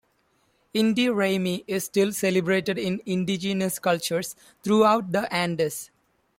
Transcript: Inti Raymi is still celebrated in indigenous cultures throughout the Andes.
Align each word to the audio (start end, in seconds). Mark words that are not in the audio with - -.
Inti 0.73 1.07
Raymi 1.11 1.63
is 1.67 1.83
still 1.83 2.11
celebrated 2.11 2.79
in 2.79 3.01
indigenous 3.05 3.77
cultures 3.77 4.35
throughout 4.63 5.11
the 5.11 5.31
Andes. 5.31 5.91